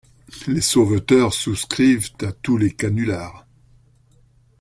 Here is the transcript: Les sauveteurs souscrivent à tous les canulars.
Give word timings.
Les 0.47 0.61
sauveteurs 0.61 1.31
souscrivent 1.31 2.09
à 2.21 2.31
tous 2.31 2.57
les 2.57 2.71
canulars. 2.71 3.45